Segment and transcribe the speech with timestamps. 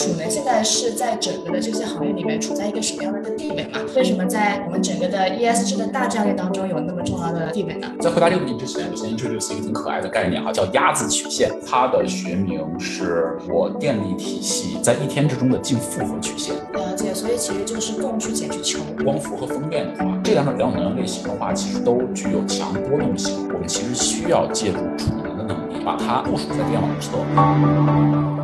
[0.00, 3.80] 储能现在是在整个的这些行业里面处在一个什么样的一个地位嘛？
[3.94, 7.86] 为什么在我们整个的 ESG 的大战略当中有那么重要的地位呢？
[8.00, 11.50] 在回答这个问题之前，我先 introduce 一个挺可爱的概念哈，叫鸭子曲线。
[11.66, 16.54] 它的学名是我电力体系在一天之中的净负荷曲线。
[16.72, 18.78] 了解，所以其实就是供去减去求。
[19.04, 23.46] 光伏和风电的话，这两种两种能源类型的话，其实都具有强波动性。
[23.52, 28.39] 我们其实需要借助储能的能力，把它部署在电网侧。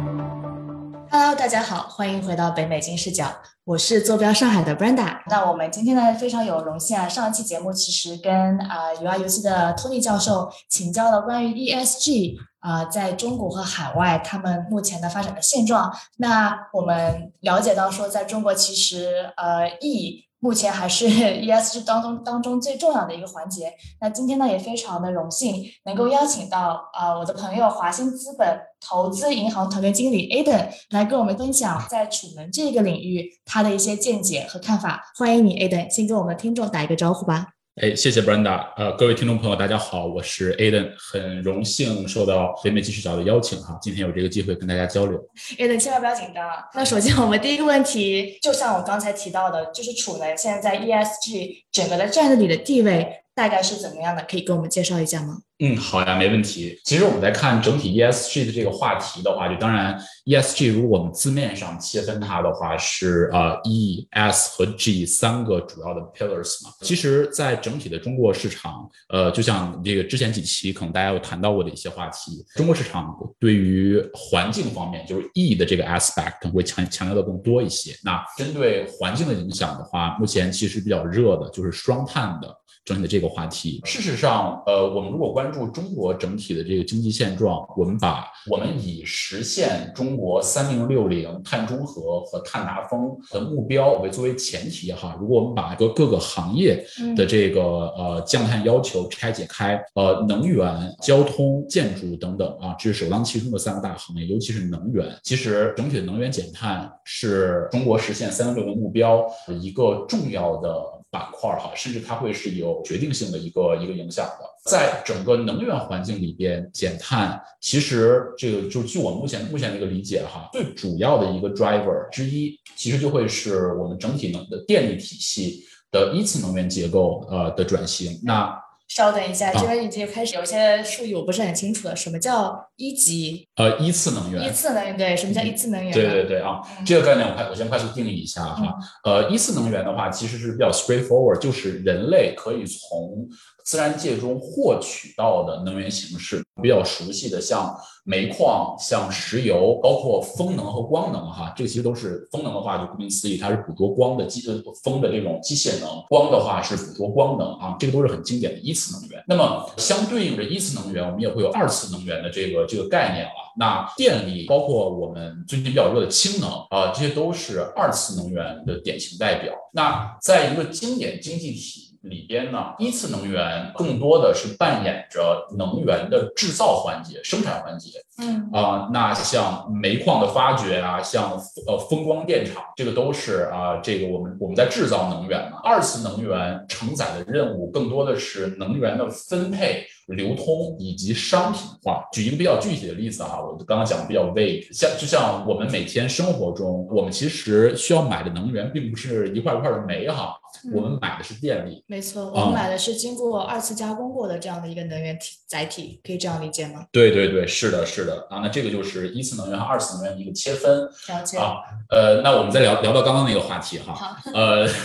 [1.18, 3.26] Hello，大家好，欢迎回到北美金视角，
[3.64, 5.22] 我是坐标上海的 Brenda。
[5.30, 15.90] 那我们今天呢非常有荣幸啊，上一期节目其实跟啊 UI 游戏的 Tony 教授请教了关于 ESG 啊在中国和海外他们目前的发展的现状。
[16.18, 21.06] 那我们了解到说，在中国其实呃 E 目前还是
[21.42, 23.72] ESG 当中当中最重要的一个环节。
[24.00, 35.02] 那今天呢，也非常的荣幸能够邀请到啊我的朋友华兴资本投资银行团队经理 Aden 来跟我们分享在储能这个领域他的一些见解和看法。
[35.18, 37.55] 欢迎你，Aden，先跟我们听众打一个招呼吧。
[37.82, 38.72] 哎，谢谢 Brenda。
[38.74, 45.22] 呃，各位听众朋友，大家好，我是 Aden，很荣幸受到北美继续角的邀请哈，今天有这个机会跟大家交流。
[45.58, 46.50] Aden，千万不要紧张。
[46.72, 54.24] 那首先我们第一个问题，就像我刚才提到的，就是储能现在在 ESG 整个的战略里的地位大概是怎么样的？
[54.26, 55.40] 可以给我们介绍一下吗？
[55.58, 56.78] 嗯，好呀，没问题。
[56.84, 66.70] 其实我们在看整体 ESG 的这个话题的话，就当然 ESG 如果我们字面上切分它的话，是呃 E、S 和 G 三个主要的 pillars 嘛。
[66.82, 77.96] 其实，在整体的中国市场，呃，就像这个之前几期可能大家有谈到过的一些话题，中国市场对于环境方面，就是 E 的这个 aspect 可能会强强调的更多一些。
[78.04, 82.54] 那针对环境的影响的话，目前其实比较热的就是双碳的。
[82.84, 96.84] 整体的这个话题，事实上，呃，我们如果关注中国整体的这个经济现状，我们把我们以实现中国三零六零碳中和和碳达峰的目标为作为前提哈，如果我们把各各个行业
[97.16, 97.62] 的这个
[97.96, 105.06] 呃降碳要求拆解开，呃，能源、交通、建筑等等啊，这是首当其冲的三个大行业，尤其是能源。
[105.22, 110.95] 其实整体的能源减碳是中国实现三零六零目标的一个重要的。
[111.16, 114.44] 板块哈，甚至它会是有决定性的一个一个影响的。
[114.70, 128.20] 在整个能源环境里边，减碳其实这个就据我目前目前的一个理解哈，最主要的一个 driver 之一，其实就会是我们整体能的电力体系的一次能源结构呃的转型。
[128.22, 128.54] 那
[128.88, 131.94] 稍等一下，这边已经开始有些术语我不是很清楚了。
[131.94, 133.46] 什么叫一级？
[133.56, 134.46] 呃，一次能源。
[134.46, 135.92] 一次能源对，什么叫一次能源？
[135.92, 138.72] 对对对啊，这个概念我快我先快速定义一下哈。
[139.04, 143.28] 呃，一次能源的话，其实是比较 straightforward，就是人类可以从
[143.64, 147.76] 自然界中获取到的能源形式，比较熟悉的像。
[148.08, 159.20] 煤矿像石油，包括风能和光能，哈，这个其实都是风能的话，就顾名思义，它是捕捉光的机呃风的这种机械能；光的话是捕捉光能啊，这个都是很经典的一次能源。
[159.26, 163.32] 那么相对应着一次能源，我们也会有二次能源的这个这个概念了。
[163.58, 169.52] 那电力，包括我们最近比较热的氢能啊，这些都是二次能源的典型代表。
[169.72, 171.85] 那在一个经典经济体。
[172.08, 177.90] 里边呢，一次能源更多的是扮演着能源的制造环节、生产环节。
[178.18, 181.32] 嗯啊，那像煤矿的发掘啊，像
[181.66, 185.60] 呃风光电厂，这个都是啊，这个我们我们在制造能源嘛。
[185.62, 189.86] 二次能源承载的任务更多的是能源的分配。
[190.06, 192.04] 流通以及商品化。
[192.12, 200.36] 举一个比较具体的例子哈，我刚刚讲的比较 vague，像就像我们每天生活中，我们其实需要买的能源并不是一块一块的煤哈，
[200.72, 201.84] 我们买的是电力。
[201.86, 206.86] 没错，我们买的是经过二次加工过的这样的一个能源体载体，可以这样理解吗？
[206.92, 210.88] 对对对，是的，是的啊，那这个就是一次能源和二次能源的一个切分。
[211.08, 211.56] 了解啊，
[211.90, 214.66] 呃，那我们再聊聊到刚刚那个话题哈，呃。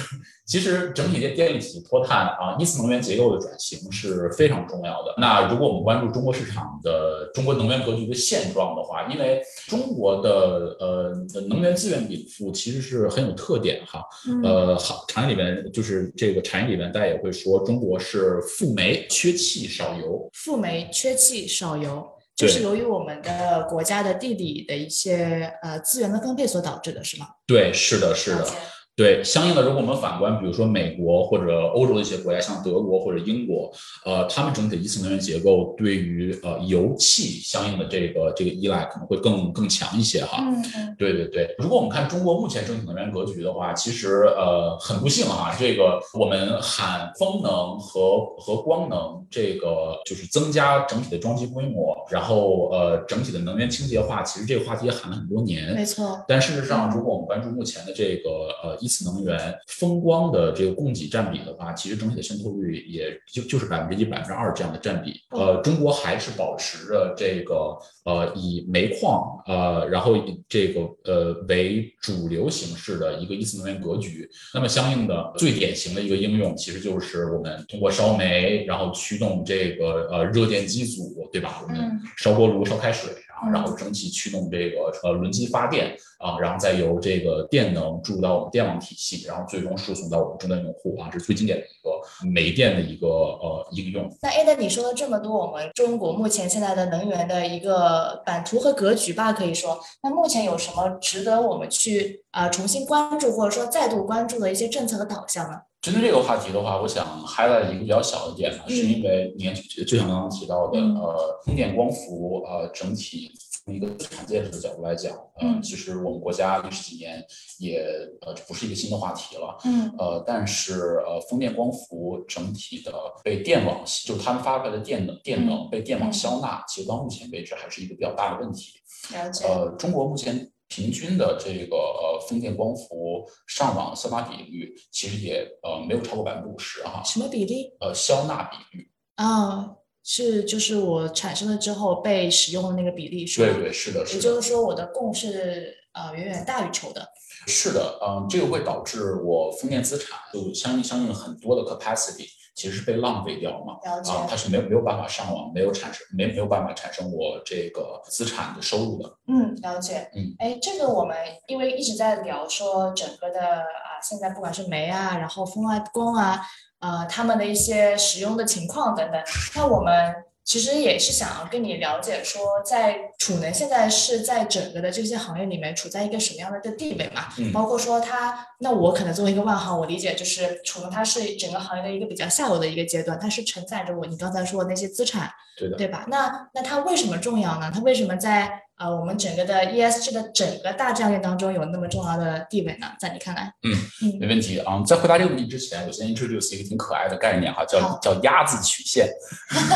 [0.52, 5.16] 其实整体的电力体系脱碳啊，一次能源结构的转型是非常重要的。
[5.18, 11.14] 那如果我们关注中国市场的中国能源格局的现状的话，因为中国的呃
[11.48, 14.04] 能源资源禀赋其实是很有特点哈。
[14.44, 20.30] 呃，好，产业里面就是这个产业里面大家也会说，中国是富煤缺气少油。
[20.34, 22.06] 富煤缺气少油，
[22.36, 27.28] 就是由于我们的国家的地理的一些呃资源的分配所导致的，是吗？
[27.48, 28.46] 对，是的，是的。
[28.94, 33.72] 对，相应的，如果我们反观，比如说美国或者欧洲的一些国家，像德国或者英国，
[34.06, 40.44] 呃，他们整体的一次能源结构对于呃油气相应的这个这个依赖可能会更更强一些哈。
[40.44, 55.74] 嗯对对对，如果我们看中国目前整体能源格局的话，其实呃很不幸哈，这个我们喊风能和和光能这个就是增加整体的装机规模，然后呃整体的能源清洁化，其实这个话题也喊了很多年。
[55.74, 56.24] 没错。
[56.28, 58.30] 但事实上，如果我们关注目前的这个
[58.64, 65.14] 呃一次能源风光的这个供给占比的话，其实整体的渗透率也就就是百分之一、百分之二这样的占比。
[65.30, 74.28] 呃，中国还是保持着这个呃以煤矿呃然后以这个呃为主流形式的一个一次能源格局。
[74.54, 81.62] 那么相应的最典型的一个应用，其实就是我们通过烧煤，然后驱动这个呃热电机组，对吧？
[81.64, 83.14] 我们嗯烧锅炉烧开水
[83.50, 94.08] 然后蒸汽驱动这个呃轮机发电啊，然后再由这个电能注入到我们电网体系，然后最终输送到我们终端用户啊，这是最经典的一个煤电的一个呃应用。
[94.22, 105.62] 那 A 的你说了这么多，我们中国目前现在的能源的一个版图和格局吧，可以说，那目前有什么值得我们去呃重新关注，或者说再度关注的一些政策和导向呢？
[105.82, 113.32] 针对这个话题的话，我想 highlight 一个比较小的点呢，是因为您就就像刚刚提到的，嗯呃，风电光伏呃整体
[113.66, 117.26] 从一个资产建设的角度来讲，呃，嗯其实我们国家历史几年
[117.58, 117.84] 也
[118.22, 119.58] 呃这不是一个新的话题了。
[119.66, 122.94] 嗯呃，但是呃，风电光伏整体的
[123.24, 128.74] 被电网，就是他们发出来的电能电能被电网嗯消纳，其实到目前为止还是一个比较大的问题。
[129.14, 129.46] 了解。
[129.48, 137.04] 呃，中国目前平均的这个呃风电光伏上网消纳比率，其实也呃没有超过百分之五十哈。
[137.04, 137.76] 什么比例？
[137.82, 139.70] 呃，消纳比率，啊、
[140.02, 143.54] 是就是我产生了之后被使用的那个比例，是吗？
[143.54, 147.06] 对对，是的，也是的，就是说，我的供是呃远远大于求的。
[147.48, 152.28] 是的，嗯，这个会导致我风电资产就相应相应很多的 capacity
[152.62, 153.74] 其实是被浪费掉嘛。
[153.84, 159.18] 啊，它是没有没有办法上网，没有产生没没有办法产生我这个资产的收入的。
[159.28, 160.08] 嗯，了解。
[160.14, 161.18] 嗯，哎，这个我们
[161.48, 166.40] 因为一直在聊说整个的啊，现在不管是煤啊，然后风啊、光啊，
[166.80, 169.20] 呃，他们的一些使用的情况等等，
[169.56, 170.14] 那我们
[170.44, 177.28] 其实也是想要跟你了解说，在储能现在是在整个的这些行业里面处在一个什么样的一个地位嘛？
[177.38, 185.32] 嗯包括说它，那我可能作为一个外行，我理解就是储能它是整个行业的一个比较下游的一个阶段，它是承载着我你刚才说的那些资产。
[185.58, 185.78] 对的。
[185.78, 186.06] 对吧？
[186.08, 187.72] 那那它为什么重要呢？
[187.74, 188.52] 它为什么在
[188.82, 192.88] 呃我们整个的 ESG 的整个大战略当中有那么重要的地位呢？
[193.00, 193.54] 在你看来？
[193.64, 199.08] 嗯嗯没问题啊、在回答这个问题之前，我先 introduce 一个挺可爱的概念哈，叫叫鸭子曲线。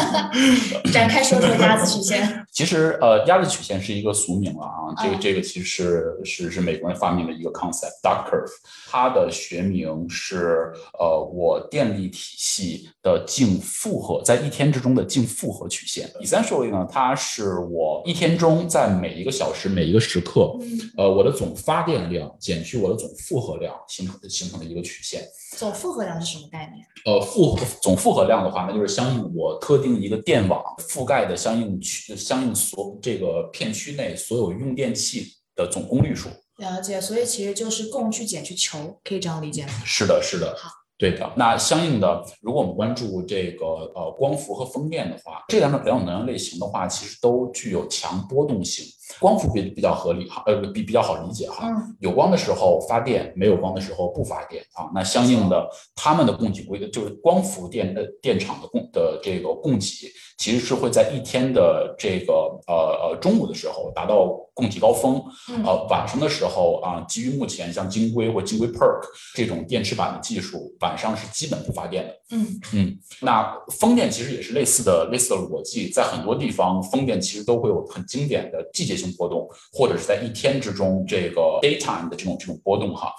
[0.91, 2.43] 展开说说鸭子曲线。
[2.51, 8.49] 其实呃，鸭子曲线是一个俗名了啊，这个嗯这个其实是是是美国人发明的一个 concept，duck curve，
[8.89, 16.09] 它的学名是呃我电力体系的净负荷，在一天之中的净负荷曲线。
[16.21, 25.23] essentially 呢，它是我一天中在每一个小时每一个时刻，嗯，呃我的总发电量减去我的总负荷量形成形成的一个曲线。
[25.57, 26.85] 总负荷量是什么概念？
[27.05, 36.29] 呃，负总负荷量的话，那就是相应我特定一个电网覆盖的相应区、相应所这个片区内所有用电器的总功率数。
[36.57, 39.73] 了解，所以其实就是供去减去求，可以这样理解吗？
[39.85, 40.69] 是的，是的好。
[40.97, 48.85] 对的，那相应的，如果我们关注这个呃光伏和风电的话，这两种两种能量类型的话，其实都具有强波动性。
[49.19, 51.69] 光伏比比较合理哈，呃比比较好理解哈。
[51.69, 54.89] 嗯有光的时候发电，没有光的时候不发电啊。
[54.95, 62.33] 那相应的，他们的供给规就是光伏电的电厂的供的这个供给，其实是会在一天的这个
[62.67, 69.01] 呃呃中午的时候达到供给高峰，嗯呃晚上的时候啊，基于目前像晶硅或晶硅 PERC
[69.35, 72.13] 这种电池板的技术，晚上是基本不发电的。
[72.31, 83.11] 嗯嗯，那风电其实也是类似的类似的逻辑，在很多地方，风电其实都会有很经典的季节性波动，或者是在一天之中这个 daytime 的这种这种波动哈。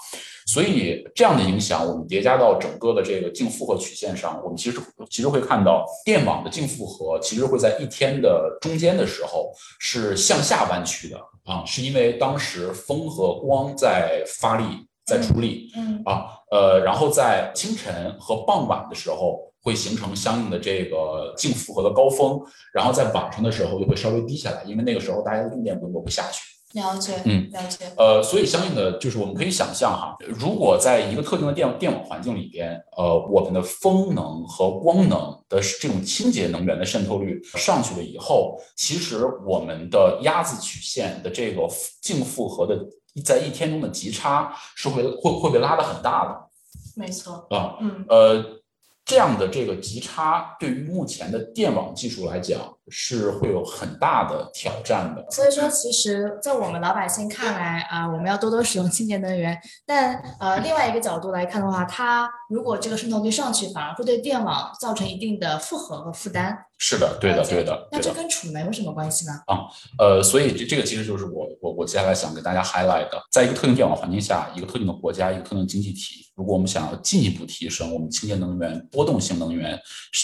[0.45, 14.63] 所以这样的影响，我们叠加到整个的这个净负荷曲线上，我们其实其实会看到电网的净负荷其实会在一天的中间的时候是向下弯曲的啊，是因为当时风和光在发力
[15.07, 22.39] 在处理，嗯啊，呃，然后在清晨和傍晚的时候会形成相应的这个净负荷的高峰，
[22.73, 26.41] 然后在晚上的时候就会稍微低下来，因为那个时候大家的用电规模会下去。
[26.73, 27.85] 了解，嗯，了解。
[27.95, 41.65] 呃，所以相应的就是我们可以想象哈，如果在一个特定的电电网环境里边，呃，我们的风能和光能的这种清洁能源的渗透率上去了以后，其实我们的鸭子曲线的这个
[42.01, 42.77] 净负荷的
[43.21, 46.47] 在一天中的极差是会会会被拉的很大的。
[46.95, 47.47] 没错。
[47.49, 48.61] 啊，嗯，呃，
[49.05, 55.25] 这样的这个极差对于目前的电网技术来讲是会有很大的挑战的。
[55.31, 59.57] 所以说，其实，在我们老百姓看来啊、我们要多多使用清洁能源。
[59.85, 66.57] 但呃，另外一个角度来看的话，它如果这个渗透率上去，反而会对电网造成一定的负荷和负担。
[66.79, 68.17] 是的，对的，对的，那这。
[68.17, 69.33] 跟储能有什么关系呢？
[69.45, 79.79] 啊呃，所以这这个其实就是我我我接下来想给大家 highlight 的，在一个特定电网环境下，一个特定的国家，一个特定的经济体，如果我们想要进一步提升我们清洁能源、波动性能源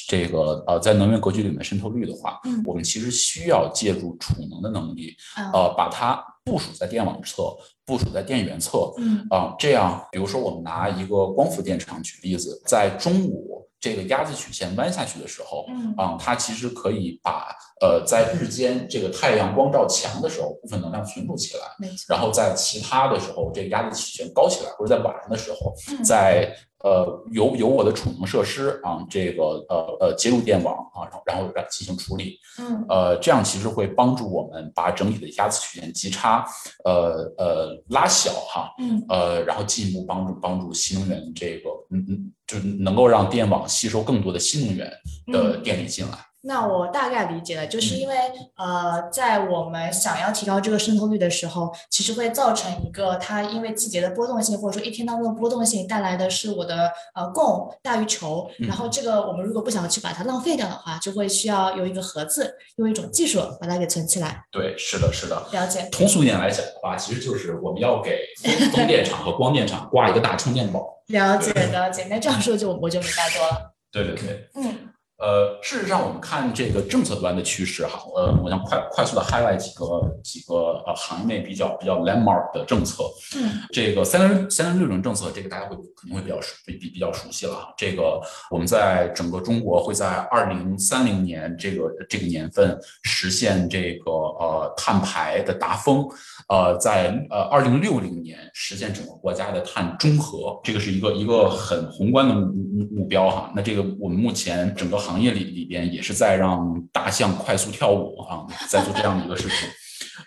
[0.07, 9.25] 这个呃在能源格局里面渗透率的话，嗯我们其实需要借助储能的能力，啊，呃，把它部署在电网侧，部署在电源侧，嗯。
[9.29, 15.93] 啊、这样，比如说我们拿一个光伏电厂举例子，在中午这个压子曲线弯下去的时候，嗯。
[15.97, 17.49] 啊、它其实可以把
[17.81, 22.05] 呃在日间这个太阳光照强的时候，部分能量存储起来，没错。
[22.07, 26.03] 然后在其他的时候，这个压子曲线高起来，或者在晚上的时候，嗯。
[26.03, 32.85] 在呃由由我的储能设施啊，这个呃呃接入电网啊，然后然后来进行处理，嗯。
[32.89, 36.45] 呃，这样其实会帮助我们把整体的压子曲线极差，
[36.83, 44.87] 呃呃拉小哈，嗯呃，然后进一步帮助帮助新能源这个，嗯嗯，就是能够让电网吸收更多的新能源
[45.31, 45.63] 的嗯。
[45.63, 46.17] 电力进来。
[46.45, 48.15] 那我大概理解了，嗯就是因为
[48.57, 64.43] 呃，在我们想要提高这个渗透率的时候，其实会造成一个它因为季节的波动性，或者说一天当中的波动性带来的是我的呃供大于求，嗯然后这个我们如果不想去把它浪费掉的话，就会需要有一个盒子，用一种技术把它给存起来。
[64.51, 65.41] 对，是的，是的。
[65.53, 70.85] 了解，通俗一点来讲的话，其实就是我们要给风 风电场和光电场挂一个大充电宝。
[71.07, 72.05] 了解，了解。
[72.09, 73.73] 那这样说就我就明白多了。
[73.91, 74.49] 对对对。
[74.55, 74.89] 嗯
[75.19, 79.85] 呃，事实上，我们看这个政策端的趋势哈，呃，我想快快速的 highlight 几个
[80.21, 83.03] 几个呃行业内比较比较 landmark 的政策。
[83.37, 87.73] 嗯这个三零三零六零政策，这个大家会肯定会比较熟比比比较熟悉了哈。
[87.77, 88.19] 这个
[88.51, 96.05] 我们在整个中国会在二零三零年这个这个年份实现这个呃碳排的达峰，
[96.49, 103.51] 呃，在呃二零六零年实现整个国家的碳中和，这个是一个一个很宏观的目目目标哈。
[103.55, 109.69] 那这个我们目前整个行业里里边也是在让大象快速跳舞啊， 在做这样的一个事情。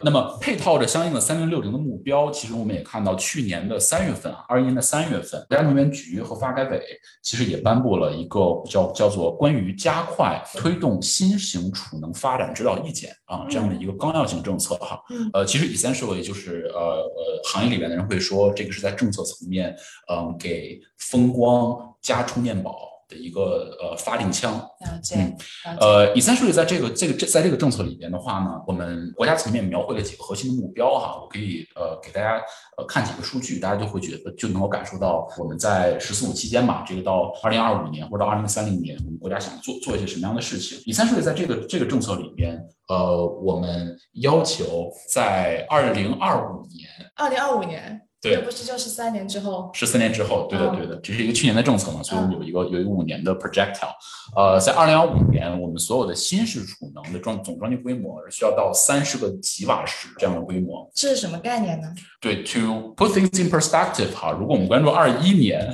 [0.00, 6.82] 那么配套着相应的三零六零的目标，其实我们也看到，去年的三月份啊，二一年的三月份，国家能源局和发改委
[7.22, 15.00] 其实也颁布了一个叫叫做关于加快推动新型储能发展指导意见啊这样的一个纲要性政策哈。
[15.10, 19.74] 嗯呃，其实 essentially 就是呃呃，行业里面的人会说，这个是在政策层面，
[20.12, 22.76] 嗯、给风光加充电宝
[23.08, 24.54] 的一个呃发令枪。
[24.54, 25.16] 了解，
[25.64, 25.76] 嗯。
[25.78, 32.40] 呃，essentially 在这个这个这在这个政策里边的话呢，我们国家层面描绘了几个核心的目标哈，我可以呃给大家
[32.76, 46.88] 呃看几个数据，大家就会觉得就能够感受到我们在“十四五”期间吧，这个到二零二五年或者到二零三零年，我们国家想做做一些什么样的事情？essentially 在这个这个政策里边，呃，我们要求在二零二五年。
[47.14, 49.70] 二零二五年，对这不是就是三年之后？
[49.74, 53.92] 十四年之后，对的嗯对的，这是一个去年的政策嘛，所以我们有一个有一个五年的 projectile，
[54.34, 60.90] 呃，在二零二五年，我们所有的新式储能的装总装机规模需要到三十个吉瓦时这样的规模。
[60.94, 61.92] 这是什么概念呢？
[62.20, 65.72] 对，to put things in perspective 哈，如果我们关注二一年，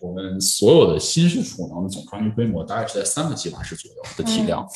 [0.00, 4.66] 我们所有的新式储能的总装机规模大概是在三个吉瓦时左右的体量。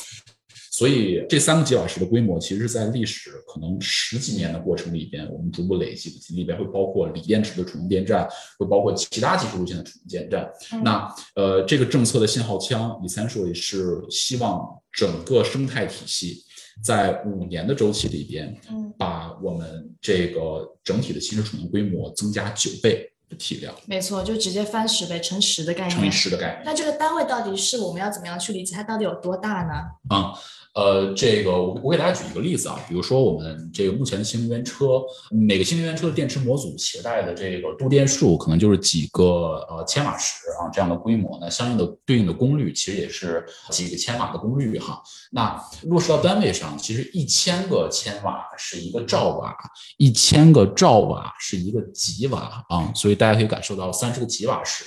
[0.77, 8.29] 所以这三个吉瓦时的规模，其实是在历史可能十几年的过程里边，我们逐步累积的，里边会包括锂电池的储能电站，
[8.59, 10.47] 会包括其他技术路线的储能电站。
[10.73, 16.43] 嗯那呃，这个政策的信号枪，essentially 是希望整个生态体系
[16.83, 26.11] 在五年的周期里边，嗯，把我们这个整体的新式储能规模增加九倍的体量，没错，就直接翻十倍，乘十的概乘以念。
[26.11, 26.61] 十的概念。
[26.63, 28.75] 那这个单位到底是我们要怎么样去理解？
[28.75, 29.73] 它到底有多大呢？
[30.15, 30.33] 啊、
[30.77, 45.01] 呃，这个我我给大家举一个例子啊，比如说我们这个目前的新能源车，每个新能源车的电池模组携带的这个度电数可能就是几个呃千瓦时啊这样的规模，那相应的对应的功率其实也是几个千瓦的功率哈。
[45.31, 49.57] 那落实到单位上，其实一千个千瓦是一个兆瓦，
[49.97, 54.85] 一千个兆瓦是一个吉瓦啊，所以大家可以感受到三十个吉瓦时。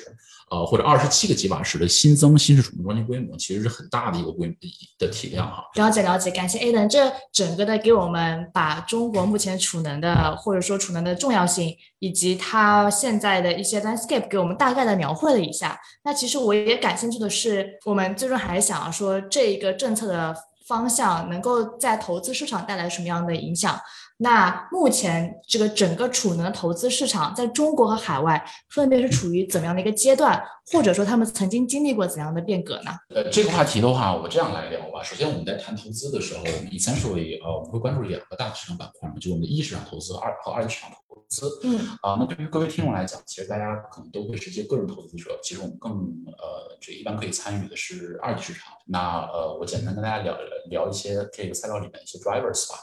[0.50, 4.54] 呃或者二十七个吉瓦时的新增新式储能装机规模，其实是很大的一个规
[4.98, 5.64] 的体量哈。
[5.74, 15.80] 了解了解，感谢 A 等，这整个的给我们把中国目前储能的或者说储能的重要性，以及它现在的一些 landscape 给我们大概的描绘了一下。
[16.02, 20.34] 那其实我也感兴趣的是，我们最终还想要说这一个政策的
[20.66, 23.78] 方向能够在投资市场带来什么样的影响。
[24.22, 30.38] 那目前这个整个储能投资市场在中国和海外分别是处于怎么样的一个阶段，
[30.70, 32.90] 或者说他们曾经经历过怎样的变革呢？
[33.14, 35.02] 呃，这个话题的话，我这样来聊吧。
[35.02, 41.58] 首先，我们在谈投资的时候，我们 essentially 呃，我们会关注两个大的市场板块嘛，就是我们的一市场投资，二和二级市场投资。
[41.64, 41.78] 嗯。
[42.02, 48.74] 啊，那对于各位听众来讲，其实大家可能都会是一些个人投资者，其实我们更呃，这一般可以参与的是二级市场。
[48.84, 50.36] 那呃，我简单跟大家聊
[50.68, 52.76] 聊一些这个赛道里面一些 drivers 吧。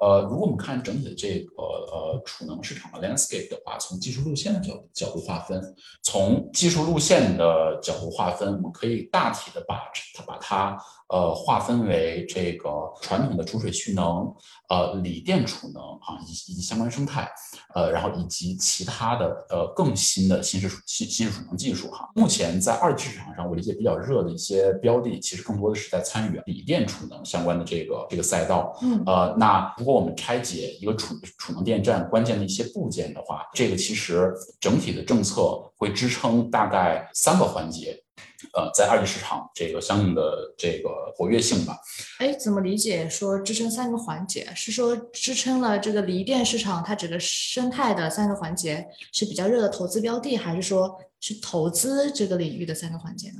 [0.00, 5.62] 呃，如果我们看整体的这个呃储能市场的 landscape 的话，从技术路线的角角度划分，
[6.02, 10.78] 从技术路线的角度划分，我们可以大体的把它把它。
[11.10, 12.68] 呃，划分为这个
[13.00, 14.30] 传统的储水蓄能，
[14.68, 17.26] 呃，锂电储能啊，以以及相关生态，
[17.74, 22.10] 呃，然后以及其他的呃更新的新式新新式储能技术哈。
[22.14, 28.76] 目前在二级市场上，我理解比较热的一些标的，其实更多的是在参与锂电储能相关的这个这个赛道。
[28.82, 34.30] 嗯，呃，那如如果我们拆解一个储储能电站关键的一些部件的话，这个其实
[34.60, 37.98] 整体的政策会支撑大概三个环节。
[38.52, 41.78] 呃，在二级市场这个相应的这个活跃性吧。
[42.18, 44.46] 哎，怎么理解说支撑三个环节？
[44.54, 51.00] 是说支撑了这个锂电市场它整个生态的三个环节是比较热的投资标的，还是说？
[51.20, 53.38] 是投资这个领域的三个环节呢？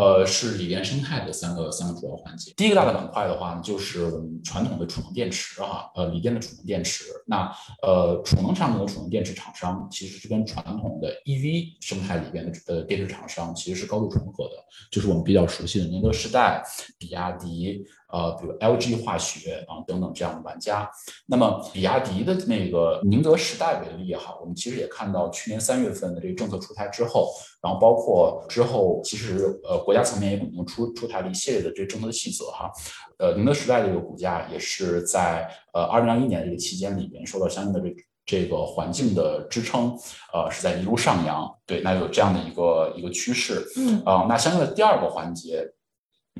[0.00, 2.54] 呃，是锂电生态的三个三个主要环节。
[2.56, 7.04] 第一个大的板块的话呢，就是我们传统的储能电池哈，呃，锂电的储能电池。
[7.26, 14.52] 那呃，储能上面的储能电池厂商其实是跟传统的 EV 生态里边的呃电池厂商其实是高度重合的，
[14.90, 16.62] 就是我们比较熟悉的宁德时代、
[16.98, 17.84] 比亚迪。
[18.12, 20.90] 呃，比如 LG 化学啊等等这样的玩家，
[21.26, 32.70] 那么比亚迪的那个宁德时代为例哈，我们其实也看到去年三月份的这个政策出台之后，然后包括之后，其实呃国家层面也可能出出台了一系列的这政策的细则哈，
[33.18, 39.96] 呃宁德时代的这个股价也是在呃二零二一年这个期间里边受到相应的这这个环境的支撑，
[40.32, 45.66] 呃是在一路上扬，对，那有这样的一个一个趋势，嗯啊，那相应的第二个环节。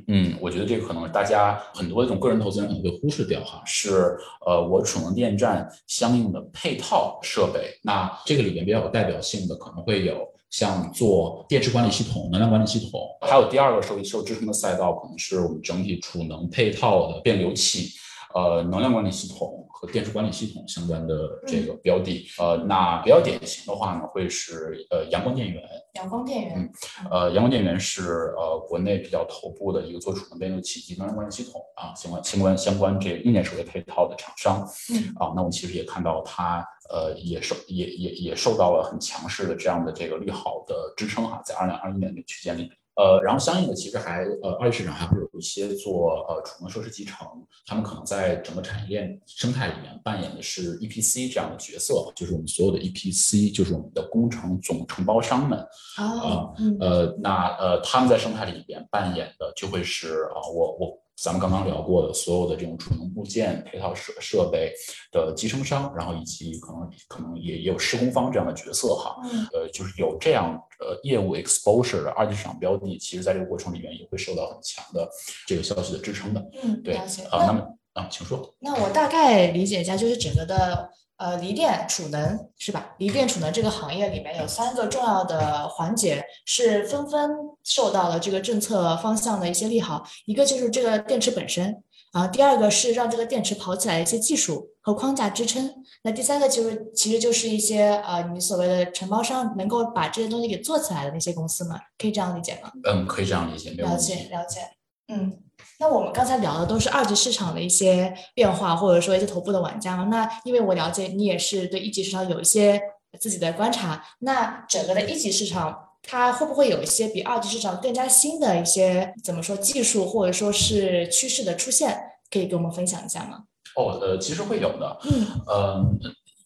[0.07, 7.77] 嗯，我觉得这个可能大家很多这种个人投资人可能会忽视掉哈，是呃我储能电站相应的配套设备。
[7.83, 17.89] 那这个里面比较有代表性的可能会有像做电池管理系统、能量管理系统，还有第二个受受支撑的赛道可能是我们整体储能配套的变流器。
[18.33, 21.13] 呃，能量管理系统和电池管理系统相关的
[21.45, 25.61] 这个标的，呃，那比较典型的话呢，会是呃阳光电源。
[25.95, 26.71] 阳光电源，嗯，
[27.11, 34.65] 呃，阳光电源是呃国内比较头部的一个做储能变流器及能量管理系统啊相关相关相关这硬件设备配套的厂商。
[34.93, 42.69] 嗯，啊，那我们其实也看到它呃也受也也也受到了很强势的这样的这个利好的支撑哈，在二零二一年的区间里。
[42.93, 47.25] 呃，然后相应的，其实还呃，二级市场还会有一些做呃储能设施集成，
[47.65, 55.57] 他们可能在整个产业链生态里面扮演的是 EPC 这样的角色，就是我们所有的 EPC，就是我们的工程总承包商们
[55.95, 56.51] 啊，
[56.81, 61.01] 呃，那呃，他们在生态里边扮演的就会是啊，我我。
[61.21, 64.73] 咱们刚刚聊过的所有的这种储能部件、配套设设备
[65.11, 69.15] 的集成商，然后以及可能可能也也有施工方这样的角色哈，
[69.53, 75.07] 呃，就是有这样呃业务 exposure 的二级市场标的，其实在这个过程里面也会受到很强的
[75.45, 76.43] 这个消息的支撑的。
[76.63, 77.05] 嗯，对啊，
[77.45, 77.61] 那么
[77.93, 78.55] 啊，请说。
[78.59, 80.89] 那我大概理解一下，就是整个的。
[81.21, 82.95] 呃，锂电储能是吧？
[82.97, 87.29] 锂电储能这个行业里面有三个重要的环节，是纷纷
[87.63, 90.03] 受到了这个政策方向的一些利好。
[90.25, 95.71] 一个就是这个电池本身，啊，第二个是让这个电池跑起来的一些技术和框架支撑。
[96.01, 102.71] 那第三个就是其实就是一些呃，你所谓的承包商能够把这些东西给做起来的那些公司嘛，可以这样理解吗？
[102.85, 104.61] 嗯，可以这样理解，了解了解，
[105.07, 105.37] 嗯。
[105.81, 110.03] 那我们刚才聊的都是二级市场的一些变化，或者说一些头部的玩家嘛。
[110.11, 112.79] 那因为我了解你也是对一级市场有一些
[113.19, 123.45] 自己的观察，那整个的一级市场它会不会有一些比二级市场更加新的一些怎么说技术或者说是趋势的出现，可以给我们分享一下吗？
[123.75, 124.99] 哦，呃，其实会有的。
[125.05, 125.83] 嗯，呃，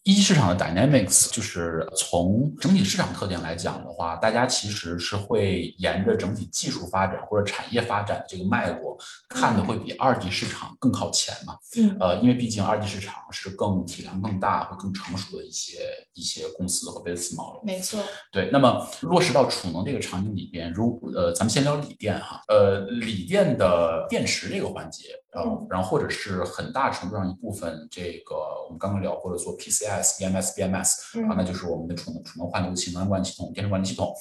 [0.06, 8.96] 一级市场的 dynamics 就是从整体市场特点来讲的话，大家其实是会沿着整体技术发展或者产业发展这个脉络
[9.28, 11.56] 看的会比二级市场更靠前嘛。
[11.76, 15.80] 嗯，呃，因为毕竟二级市场是更体量更大、会更成熟的一些
[16.14, 17.60] 一些公司和 business model。
[17.64, 18.00] 没错。
[18.30, 25.08] 对，那么落实到储能这个场景里边，如呃，咱们先聊锂电哈，呃，锂电的电池这个环节。
[25.36, 34.14] 呃，然后或者是很大程度上一部分，这个我们刚刚聊过的做 PCS、EMS、BMS 啊，那就是我们的储能储能换流器、能源管理系统、电池管理系统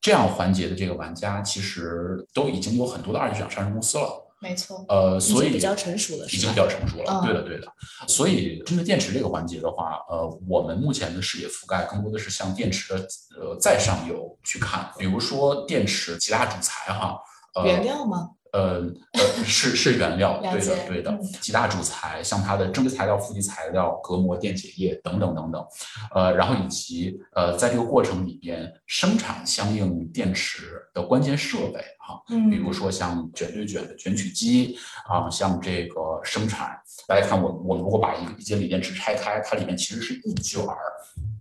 [0.00, 4.24] 这样环节的这个玩家，其实都已经有很多的二级市场上市公司了。
[4.40, 4.84] 没错。
[4.88, 7.20] 呃，所以比较成熟了，已经比较成熟了。
[7.24, 7.66] 对的，对的。
[8.06, 13.08] 所以针对电池这个环节的话，呃，我们目前的视野覆盖更多的是向电池的
[13.40, 17.18] 呃再上游去看，比如说电池其他主材哈，
[17.64, 18.30] 原料吗？
[18.58, 25.64] 呃呃是是原料，对的对的，嗯几大主材，像它的正极材料、负极材料、隔膜、电解液等等等等，
[26.12, 40.76] 呃，然后以及呃在这个过程里边生产相应电池的关键设备哈，嗯比如说像卷对卷的卷取机啊，像这个生产，大家看我我们如果把一个一节锂电池拆开，它里面其实是一卷儿。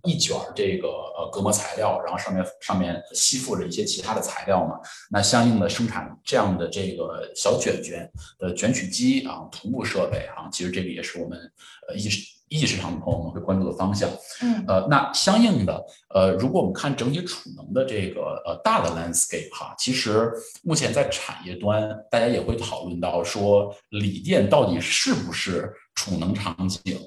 [0.08, 4.80] 一卷儿这个呃隔膜材料，然后上面上面吸附着一些其他的材料嘛，
[5.12, 11.38] 那相应的生产这样的这个小卷卷的卷取机啊，同步设备啊，其实这个也是我们
[11.90, 12.10] 呃一级
[12.50, 14.10] 一级市场的朋友们会关注的方向。
[14.42, 20.32] 嗯呃，那相应的呃，如果我们看整体储能的这个呃大的 landscape 哈，其实
[20.64, 26.98] 目前在产业端，大家也会讨论到说，锂电到底是不是储能场景？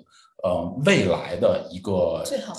[0.43, 2.55] 呃，未来的一个最好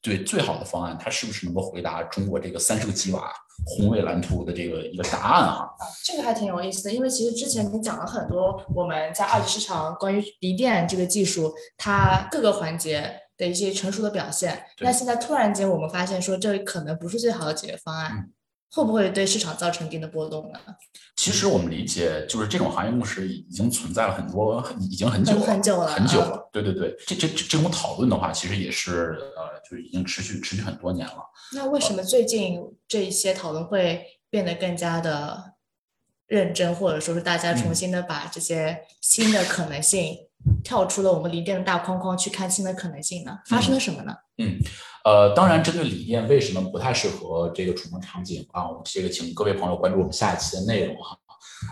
[0.00, 3.32] 对最好的方案，它是不是能够回答中国这个三十个吉瓦
[3.64, 5.64] 宏伟蓝图的这个一个答案哈？
[5.78, 14.64] 啊，这个还挺有意思的，因为其实之前你讲了很多我们在二级市场关于锂电这个技术，它各个环节的一些成熟的表现。
[14.80, 18.32] 那现在突然间我们发现说这可能不是最好的解决方案，嗯
[18.70, 20.58] 会不会对市场造成一定的波动呢？
[21.16, 26.48] 其实我们理解，就是这种行业共识已经存在了很多，很已经很久了，很很久了啊很久了。
[26.52, 31.16] 对对对，这这这这种讨论的话，其实也是呃，就是已经持续持续很多年了。
[31.52, 35.54] 那为什么最近这一些讨论会变得更加的
[36.26, 40.25] 认真，或者说是大家重嗯新的把这些新的可能性
[40.62, 43.38] 跳出了我们锂电的大框框去看新的可能性呢？
[43.46, 44.12] 发生了什么呢？
[44.38, 44.58] 嗯，
[45.04, 51.16] 呃，当然，针对锂电为什么不太适合这个储能场景啊，我这个请各位朋友关注我们下一期的内容哈。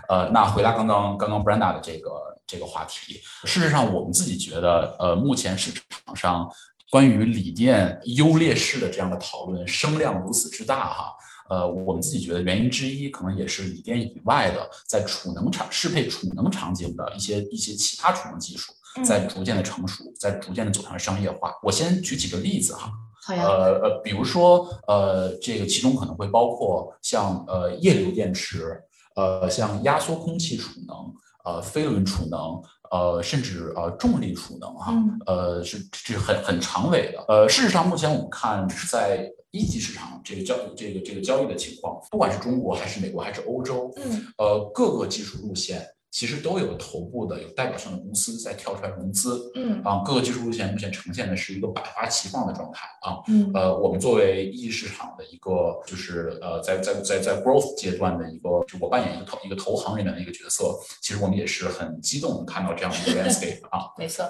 [0.08, 2.10] 呃，那回答刚刚刚刚 Brenda 的这个
[2.46, 5.70] 这个话题，事实上我们自己觉得，呃，目前市
[6.06, 6.48] 场上
[6.90, 11.12] 关于锂电优劣势的这样的讨论声量如此之大哈。
[11.48, 18.72] 呃，我们自己觉得原因之一，可能也是锂电以外的，在储能场适配储能场景的一些一些其他储能技术，
[19.04, 21.52] 在逐渐的成熟，在逐渐的走向商业化。
[21.62, 22.90] 我先举几个例子哈，
[23.28, 28.80] 呃呃，比如说呃，这个其中可能会包括像呃液流电池，
[29.16, 30.96] 呃像压缩空气储能，
[31.44, 37.24] 呃飞轮储能，呃甚至呃重力储能哈，嗯呃是是很很长尾的。
[37.28, 49.52] 呃，事实上目前我们看在一级市场这个交这个这个交易的情况，不管是中国还是美国还是欧洲，嗯呃各个技术路线其实都有头部的有代表性的公司在跳出来融资。
[49.54, 53.22] 嗯啊，各个技术路线目前呈现的是一个百花齐放的状态啊。
[53.28, 63.86] 嗯呃，我们作为一级市场的一个，就是呃，在在在在 growth 阶段的一个，就我扮演一个投一个投行里面的一个角色，其实我们也是很激动地看到这样的一个 landscape 啊。
[63.98, 64.28] 没错，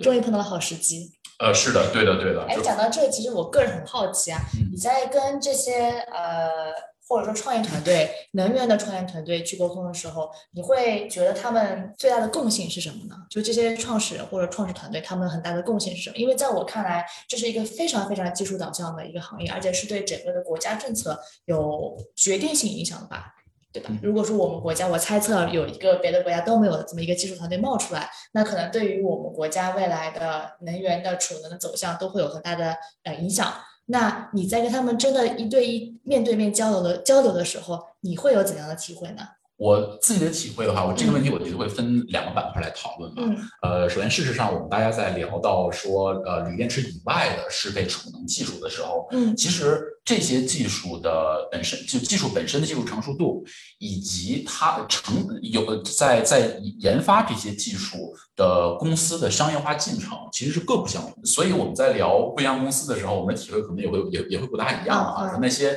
[0.00, 1.12] 终于碰到了好时机。
[1.44, 2.42] 呃，是的，对的，对的。
[2.48, 6.72] 哎，讲到这，其实我个人很好奇啊，嗯你在跟这些呃
[7.06, 13.14] 或者说创业团队、能源的创业团队去沟通的时候，你会觉得他们最大的共性是什么呢？
[13.28, 16.16] 就这些创始人或者创始团队，他们很大的共性是什么？
[16.16, 23.34] 因为在我看来，这是一个非常非常技术导向的一个行业，而且是对整个的国家政策有决定性影响的吧。
[23.74, 23.98] 对吧嗯？
[24.00, 33.52] 如果说我们国家，我猜测有一个别的国家都没有的这么一个技术团队冒出来，那可能对于我们国家未来的能源的储能的走向都会有很大的呃影响。
[33.86, 39.22] 那你在跟他们真的一对一面对面交流的交流的时候，你会有怎样的体会呢？
[39.56, 43.22] 我自己的体会的话，我这个问题我觉得会分两个板块来讨论吧。
[43.24, 53.42] 嗯呃，首先，事实上，我们大家在聊到说，呃，锂电池以外的适配储能技术的时候，嗯其实这些技术的本身就技术本身的技术成熟度，
[53.78, 61.24] 以及它成有在在研发这些技术的公司的商业化进程，其实是各不相同。
[61.24, 65.38] 所以我们在聊不一样公司的时候，我们的体会可能也会也也会不大一样啊。
[65.40, 65.74] 那些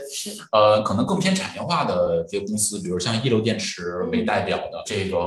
[0.52, 5.18] 呃可能更偏产业化的这些公司，比如像一流电池为代表的这个。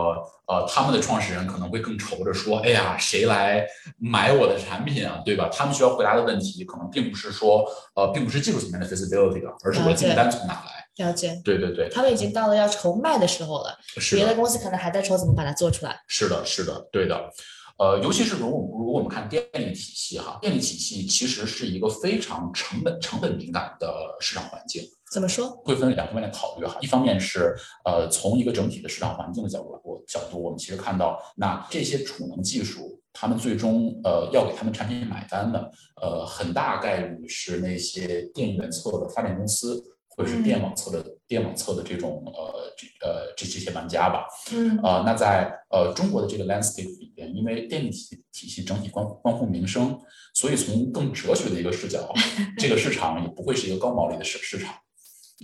[0.50, 3.64] 呃，他们的创始人可能会更愁着说：“哎呀，谁来
[3.98, 5.22] 买我的产品啊？
[5.24, 11.06] 对吧？”他们需要回答的问题可能并不是说，呃，并不是技术层面的 feasibility 而是我的订单从哪来。
[11.06, 11.40] 了解。
[11.44, 11.88] 对对对。
[11.88, 15.96] 他们已经到了要筹卖的时候了，是别的公司可能还在愁怎么把它做出来。
[16.08, 17.30] 是的，是的，对的。
[17.78, 24.82] 呃，尤其是如果如果我们看电力体系哈，电力体系其实是一个非常成本成本敏感的市场环境。
[25.10, 25.48] 怎么说？
[25.64, 26.78] 会分两方面来考虑哈。
[26.80, 27.52] 一方面是
[27.84, 35.70] 呃，从一个整体的市场环境的角度我角度，我们其实看到，那这些储能技术，他们最终呃要给他们产品买单的，
[36.00, 44.28] 呃，很大概率是那些电源侧的发电公司，或者是电网侧的电网侧的这种呃这呃这这些玩家吧。
[44.52, 44.78] 嗯。
[44.78, 49.98] 啊，那在呃中国的这个 landscape 里边，因为电力体体系整体关关乎民生，
[50.34, 52.14] 所以从更哲学的一个视角，
[52.56, 54.72] 这个市场也不会是一个高毛利的市市场。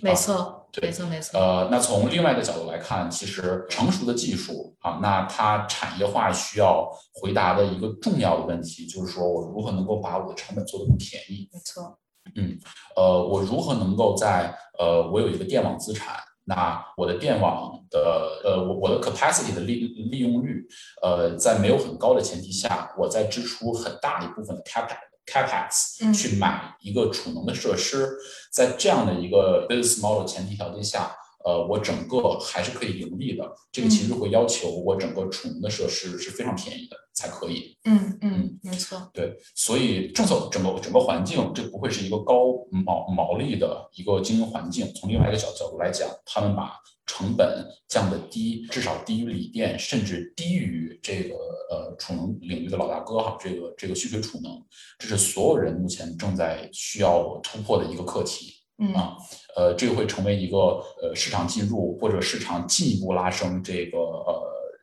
[0.03, 1.39] 没错，对，没错，没错。
[1.41, 11.49] 呃，那从另外一个角度来看，其实成熟的技术啊，那它产业化需要回答的一个重要的问题，就是说我如何能够把我的成本做得更便宜？
[11.53, 11.99] 没错。
[12.35, 12.59] 嗯，
[12.97, 20.67] 呃，我如何能够在呃，我有一个电网资产，那我的电网的呃，我我的 capacity 的利利用率，
[21.03, 24.99] 呃，在没有很高的前提下，我在支出很大一部分的 capex。
[25.27, 28.17] Capex 去买一个储能的设施，
[28.53, 31.15] 在这样的一个 business model 前提条件下，
[31.47, 33.49] 呃，我整个还是可以盈利的。
[33.71, 37.77] 这个其实会要求我整个储能的设施是非常便宜的才可以。
[37.85, 39.09] 嗯嗯，没错。
[39.15, 42.35] 对，所以政策整个整个环境，这不会是一个高
[42.73, 44.93] 毛毛利的一个经营环境。
[44.95, 46.73] 从另外一个角角度来讲，他们把
[47.07, 51.37] 成本降得低，至少低于锂电，甚至低于这个
[51.71, 54.61] 呃储能领域的老大哥哈，这个这个蓄水储能，
[54.99, 58.53] 这是所有人目前正在需要突破的一个课题
[58.95, 59.17] 啊，
[59.57, 60.57] 呃，这个会成为一个
[61.01, 64.43] 呃市场进入或者市场进一步拉升这个呃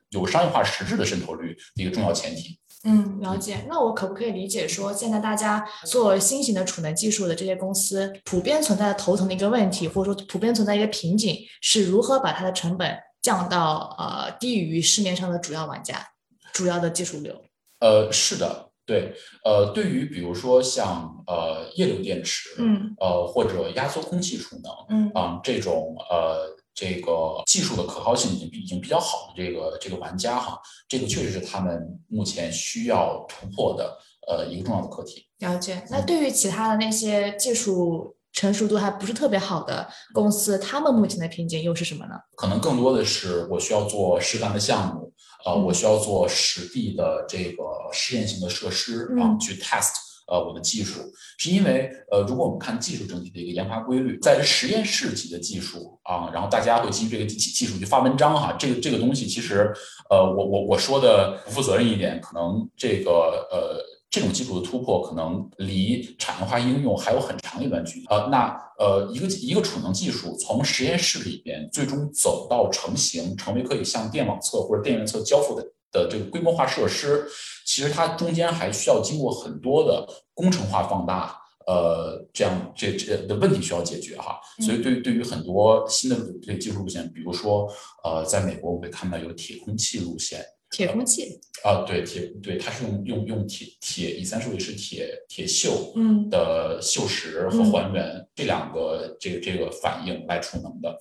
[0.10, 2.60] 有商业化实质的渗透率的一个重要前提。
[2.86, 3.66] 嗯，了解。
[3.70, 16.06] 那我可不可以理解说，现在大家做新型的储能技术的这些公司，普遍存在的头疼的一个问题，或者说普遍存在一个瓶颈，是如何把它的成本降到呃低于市面上的主要玩家、
[16.52, 17.34] 主要的技术流？
[17.80, 19.14] 呃，是的，对。
[19.44, 26.56] 呃，对于比如说像呃液流电池，嗯，呃或者压缩空气储能，嗯啊这种呃。
[26.76, 33.96] 这个技术的可靠性已经比已经比较好的这个这个玩家哈，这个确实是他们目前需要突破的
[34.28, 35.28] 呃一个重要的课题。
[35.38, 35.84] 了解。
[35.92, 42.16] 那对于其他的那些技术成熟度还不是特别好的公司，他们目前的瓶颈又是什么呢？
[42.36, 45.14] 可能更多的是我需要做实干的项目，
[45.46, 49.92] 呃，我需要做实地的这个试验性的设施啊，去 test。
[50.26, 51.02] 呃，我的技术
[51.38, 59.70] 是因为，呃，如果我们看技术整体的一个研发规律，在实验室级的技术啊，然后大家会基于这个技技术去发文章哈，这个这个东西其实，
[60.10, 63.12] 呃，我我我说的不负责任一点，可能这个
[63.52, 68.28] 呃这种技术的突破，可能离产业化应用还有很长一段距离啊。
[68.32, 75.66] 那呃，一个一个储能技术从实验室里边最终走到成型，成为可以向电网侧或者电源侧交付的。
[75.92, 77.24] 的这个规模化设施，
[77.68, 84.40] 其实它中间还需要经过很多的工程化放大，呃，这样这这的问题需要解决哈。
[84.66, 87.68] 所以对对于很多新的这个技术路线，比如说
[88.04, 90.44] 呃，在美国我们会看到有铁空气路线。
[90.74, 100.98] 铁空气啊，对铁对，它是用用用铁铁以三十五是铁铁锈嗯的锈蚀和还原这两个这个这个反应来储能的。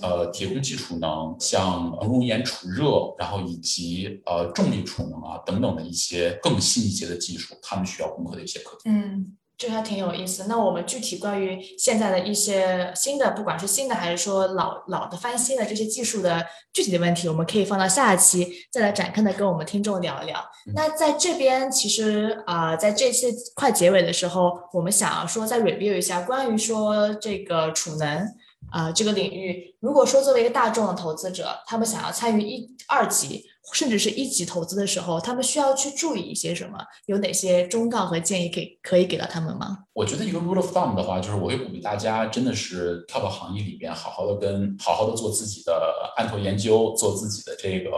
[0.00, 8.88] 呃，铁空气储能，像熔岩储热，然后以及呃重力储能啊等等的一些更新一些的技术，他们需要攻克的一些课题。
[8.88, 9.36] 嗯。
[9.58, 10.44] 这还挺有意思。
[10.48, 20.38] 那我们具体关于现在的一些新的，不管是新的还是说老老的翻新的这些技术的具体的问题，我们可以放到下一期再来展开的跟我们听众聊一聊。
[20.74, 28.26] 那在这边，其实啊，在这次快结尾的时候，我们想要说再 review 一下关于说这个储能
[28.70, 29.74] 啊这个领域。
[29.80, 33.44] 如果说作为一个大众的投资者，他们想要参与一二级。
[33.72, 36.78] 甚至是一级投资的时候，他们需要去注意一些什么？
[37.06, 39.78] 有哪些忠告和建议可以可以给到他们吗？
[39.92, 47.90] 我觉得一个 rule of thumb 的话，就是我会鼓励大家，真的是跳到行业里边，好好的跟好好的做自己的案头研究，做自己的这个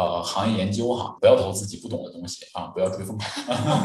[0.00, 3.24] 呃行业研究哈，不要投自己不懂的东西啊，不要追风口。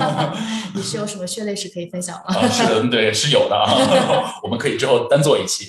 [0.74, 2.24] 你是有什么血泪史可以分享吗？
[2.34, 3.68] 啊，是的，对，是有的啊，
[4.42, 5.66] 我们可以之后单做一期。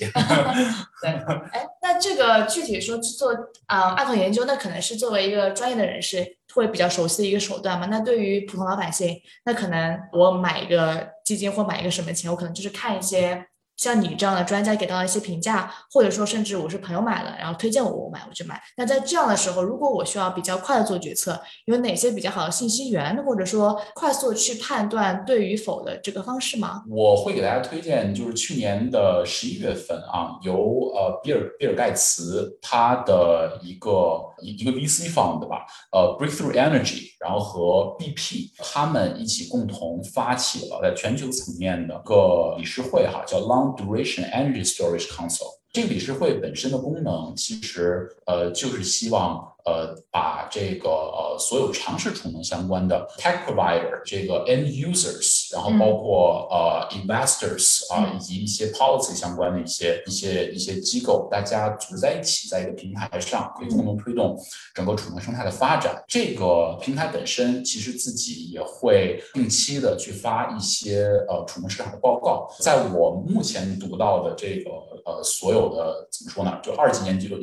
[1.01, 1.09] 对，
[1.51, 3.33] 哎，那这个具体说做
[3.65, 6.37] 啊案头研究，那可能是作为一个专业的人士。
[6.55, 7.85] 会比较熟悉的一个手段嘛？
[7.91, 13.45] 那对于普通老百姓，那可能我买一个基金或买一个什么钱，我可能就是看一些。
[13.77, 18.59] 像你这样的专家给到一些评价，或者说甚至我是朋友买了，然后推荐我我买我去买。
[18.75, 26.83] 那在这样的时候，如果我需要比较快的做决策，有哪些比较好的信息源，或者说快速去判断对与否的这个方式吗？
[26.89, 43.67] 我会给大家推荐，就是去年的十一月份啊，由呃比尔比尔盖茨他的一个一一个 VC fund 吧，呃 Breakthrough Energy，然后和 BP 他们一起共同发起了在全球层面的个理事会哈，叫 Long。
[43.77, 45.45] Duration Energy Storage Council，
[45.77, 49.53] 这个理事会本身的功能其实呃就是希望。
[49.67, 64.41] 呃，把这个呃所有尝试储能相关的 tech provider 这个 end users，然后包括呃 investors 啊，以及一些 policy 相关的一些一些一些机构，大家组织在一起，在一个平台上，可以共同推动
[64.73, 66.01] 整个储能生态的发展。
[66.07, 72.47] 这个平台本身其实自己也会定期的去发一些呃储能市场的报告。
[72.61, 74.71] 在我目前读到的这个
[75.07, 77.35] 呃所有的怎么说呢，就二级研究的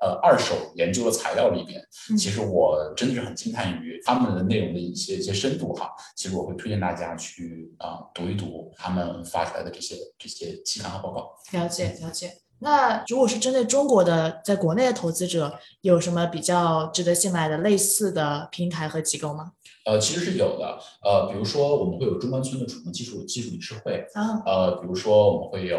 [0.00, 1.46] 呃呃二手研究的材料。
[1.46, 1.80] 里边，
[2.18, 5.90] 其实我真的是很惊叹于他们的内容的一些一些深度哈。
[6.16, 11.30] 其实我会推荐大家去啊读一读他们发出来的这些这些期刊和报告。
[11.52, 12.32] 了解了解。
[12.58, 19.52] 那如果是针对中国的，在国内的投资者，有什么比较值得信赖的类似的平台和机构吗？
[19.86, 20.78] 呃，其实是有的。
[21.02, 24.42] 呃，比如说我们会有中关村的储能技术技术理事会啊。
[24.44, 25.78] 呃，比如说我们会有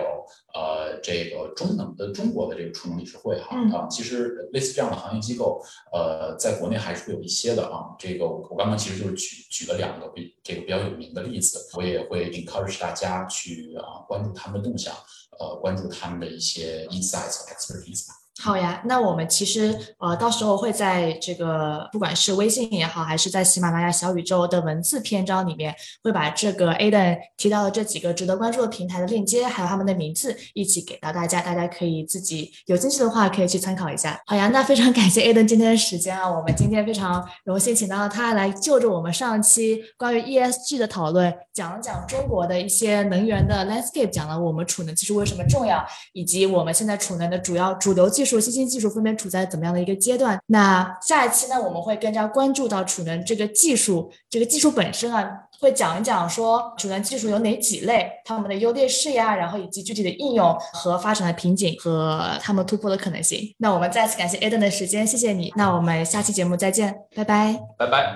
[0.53, 3.85] 呃这个中能的中国的这个储能理事会哈啊。
[3.89, 7.93] 其实类似这样的行业机构，呃，在国内还是会有一些的啊。
[7.99, 14.95] 这个我刚刚其实就是举举了两个比这个比较有名的例子，我也会 encourage 大家去啊关注他们的动向，
[15.37, 18.13] 呃，关注他们的一些 insights 和 expertise 吧。
[18.39, 34.21] 好呀，那我们其实呃，到时候会在这个不管是微信也好，还是在喜马拉雅小宇宙的文字篇章里面，会把这个 Aden 提到的这几个值得关注的平台的链接，还有他们的名字一起给到大家，大家可以自己有兴趣的话可以去参考一下。
[34.27, 48.26] 好呀，那非常感谢 Aden 今天的时间啊，我们今天非常荣幸请到了他来就着我们上期关于 ESG 的讨论，讲了讲中国的一些能源的 landscape，讲了我们储能技术为什么重要，以及我们现在储能的主要主流技术。
[48.27, 50.39] 数新兴技术分别处在怎么样的一个阶段？
[50.47, 55.25] 那下一期呢，我们会更加关注到储能这个技术，这个技术本身啊，
[55.59, 63.39] 会讲一讲说储能技术有哪几类，它们的优劣势呀，然后以及具体的应用和发展的瓶颈和他们突破的可能性。
[63.57, 65.51] 那我们再次感谢 Eden 的时间，谢谢你。
[65.55, 68.15] 那我们下期节目再见，拜拜，拜拜。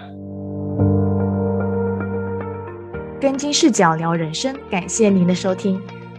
[3.22, 5.80] 跟金视角聊人生，感谢您的收听。